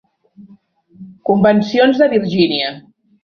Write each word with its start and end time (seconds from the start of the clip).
Convencions 1.29 1.99
de 2.01 2.07
Virgínia 2.15 2.71